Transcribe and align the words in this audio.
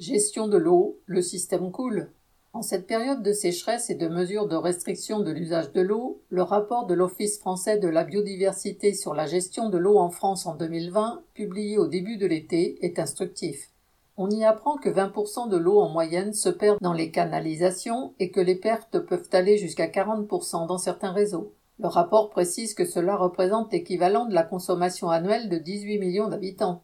Gestion 0.00 0.48
de 0.48 0.56
l'eau, 0.56 0.98
le 1.04 1.20
système 1.20 1.70
coule. 1.70 2.08
En 2.54 2.62
cette 2.62 2.86
période 2.86 3.22
de 3.22 3.34
sécheresse 3.34 3.90
et 3.90 3.96
de 3.96 4.08
mesures 4.08 4.48
de 4.48 4.56
restriction 4.56 5.20
de 5.20 5.30
l'usage 5.30 5.72
de 5.72 5.82
l'eau, 5.82 6.22
le 6.30 6.40
rapport 6.40 6.86
de 6.86 6.94
l'Office 6.94 7.38
français 7.38 7.76
de 7.76 7.86
la 7.86 8.04
biodiversité 8.04 8.94
sur 8.94 9.12
la 9.12 9.26
gestion 9.26 9.68
de 9.68 9.76
l'eau 9.76 9.98
en 9.98 10.08
France 10.08 10.46
en 10.46 10.54
2020, 10.54 11.20
publié 11.34 11.76
au 11.76 11.86
début 11.86 12.16
de 12.16 12.26
l'été, 12.26 12.82
est 12.82 12.98
instructif. 12.98 13.68
On 14.16 14.30
y 14.30 14.42
apprend 14.42 14.78
que 14.78 14.88
20% 14.88 15.50
de 15.50 15.58
l'eau 15.58 15.80
en 15.80 15.90
moyenne 15.90 16.32
se 16.32 16.48
perd 16.48 16.78
dans 16.80 16.94
les 16.94 17.10
canalisations 17.10 18.14
et 18.18 18.30
que 18.30 18.40
les 18.40 18.56
pertes 18.56 19.00
peuvent 19.00 19.28
aller 19.32 19.58
jusqu'à 19.58 19.88
40% 19.88 20.66
dans 20.66 20.78
certains 20.78 21.12
réseaux. 21.12 21.52
Le 21.78 21.88
rapport 21.88 22.30
précise 22.30 22.72
que 22.72 22.86
cela 22.86 23.16
représente 23.16 23.70
l'équivalent 23.70 24.24
de 24.24 24.34
la 24.34 24.44
consommation 24.44 25.10
annuelle 25.10 25.50
de 25.50 25.58
18 25.58 25.98
millions 25.98 26.28
d'habitants. 26.28 26.80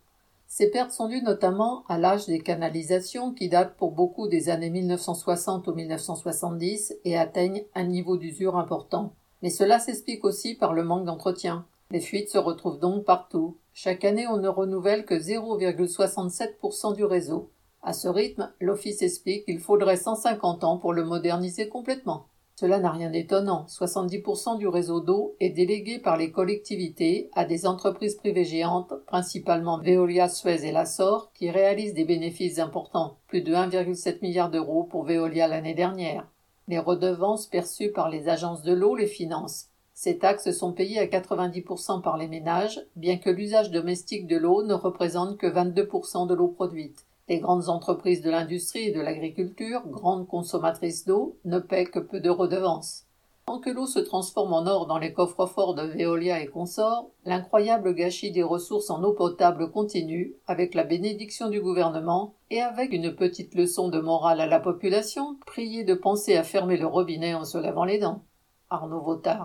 Ces 0.48 0.70
pertes 0.70 0.92
sont 0.92 1.08
dues 1.08 1.22
notamment 1.22 1.84
à 1.88 1.98
l'âge 1.98 2.26
des 2.26 2.40
canalisations 2.40 3.32
qui 3.32 3.48
datent 3.48 3.76
pour 3.76 3.92
beaucoup 3.92 4.28
des 4.28 4.48
années 4.48 4.70
1960 4.70 5.66
ou 5.66 5.74
1970 5.74 6.94
et 7.04 7.18
atteignent 7.18 7.64
un 7.74 7.84
niveau 7.84 8.16
d'usure 8.16 8.56
important. 8.56 9.12
Mais 9.42 9.50
cela 9.50 9.78
s'explique 9.78 10.24
aussi 10.24 10.54
par 10.54 10.72
le 10.72 10.84
manque 10.84 11.04
d'entretien. 11.04 11.66
Les 11.90 12.00
fuites 12.00 12.30
se 12.30 12.38
retrouvent 12.38 12.78
donc 12.78 13.04
partout. 13.04 13.56
Chaque 13.74 14.04
année, 14.04 14.26
on 14.26 14.38
ne 14.38 14.48
renouvelle 14.48 15.04
que 15.04 15.14
0,67% 15.14 16.94
du 16.94 17.04
réseau. 17.04 17.50
À 17.82 17.92
ce 17.92 18.08
rythme, 18.08 18.50
l'Office 18.60 19.02
explique 19.02 19.44
qu'il 19.44 19.60
faudrait 19.60 19.96
150 19.96 20.64
ans 20.64 20.78
pour 20.78 20.92
le 20.92 21.04
moderniser 21.04 21.68
complètement. 21.68 22.26
Cela 22.58 22.80
n'a 22.80 22.90
rien 22.90 23.10
d'étonnant. 23.10 23.66
70% 23.68 24.56
du 24.56 24.66
réseau 24.66 25.00
d'eau 25.00 25.36
est 25.40 25.50
délégué 25.50 25.98
par 25.98 26.16
les 26.16 26.30
collectivités 26.30 27.28
à 27.34 27.44
des 27.44 27.66
entreprises 27.66 28.14
privées 28.14 28.46
géantes, 28.46 28.94
principalement 29.06 29.78
Veolia, 29.78 30.30
Suez 30.30 30.66
et 30.66 30.72
Lassor, 30.72 31.30
qui 31.34 31.50
réalisent 31.50 31.92
des 31.92 32.06
bénéfices 32.06 32.58
importants, 32.58 33.18
plus 33.26 33.42
de 33.42 33.52
1,7 33.52 34.22
milliard 34.22 34.50
d'euros 34.50 34.84
pour 34.84 35.04
Veolia 35.04 35.48
l'année 35.48 35.74
dernière. 35.74 36.26
Les 36.66 36.78
redevances 36.78 37.46
perçues 37.46 37.92
par 37.92 38.08
les 38.08 38.30
agences 38.30 38.62
de 38.62 38.72
l'eau 38.72 38.96
les 38.96 39.06
financent. 39.06 39.66
Ces 39.92 40.16
taxes 40.16 40.50
sont 40.50 40.72
payées 40.72 40.98
à 40.98 41.06
90% 41.06 42.00
par 42.00 42.16
les 42.16 42.26
ménages, 42.26 42.80
bien 42.96 43.18
que 43.18 43.28
l'usage 43.28 43.70
domestique 43.70 44.26
de 44.26 44.38
l'eau 44.38 44.62
ne 44.62 44.74
représente 44.74 45.36
que 45.36 45.46
22% 45.46 46.26
de 46.26 46.34
l'eau 46.34 46.48
produite. 46.48 47.04
Les 47.28 47.40
grandes 47.40 47.68
entreprises 47.68 48.22
de 48.22 48.30
l'industrie 48.30 48.84
et 48.84 48.92
de 48.92 49.00
l'agriculture, 49.00 49.82
grandes 49.88 50.28
consommatrices 50.28 51.06
d'eau, 51.06 51.36
ne 51.44 51.58
paient 51.58 51.86
que 51.86 51.98
peu 51.98 52.20
de 52.20 52.30
redevances. 52.30 53.06
Tant 53.46 53.58
que 53.58 53.70
l'eau 53.70 53.86
se 53.86 53.98
transforme 53.98 54.52
en 54.52 54.66
or 54.66 54.86
dans 54.86 54.98
les 54.98 55.12
coffres 55.12 55.46
forts 55.46 55.74
de 55.74 55.82
Veolia 55.82 56.40
et 56.40 56.46
consorts, 56.46 57.10
l'incroyable 57.24 57.94
gâchis 57.94 58.30
des 58.30 58.44
ressources 58.44 58.90
en 58.90 59.02
eau 59.02 59.12
potable 59.12 59.72
continue, 59.72 60.34
avec 60.46 60.74
la 60.74 60.84
bénédiction 60.84 61.48
du 61.48 61.60
gouvernement 61.60 62.34
et 62.50 62.60
avec 62.60 62.92
une 62.92 63.14
petite 63.14 63.56
leçon 63.56 63.88
de 63.88 63.98
morale 63.98 64.40
à 64.40 64.46
la 64.46 64.60
population, 64.60 65.36
priée 65.46 65.82
de 65.82 65.94
penser 65.94 66.36
à 66.36 66.44
fermer 66.44 66.76
le 66.76 66.86
robinet 66.86 67.34
en 67.34 67.44
se 67.44 67.58
lavant 67.58 67.84
les 67.84 67.98
dents. 67.98 68.22
Arnaud 68.70 69.00
Votard. 69.00 69.44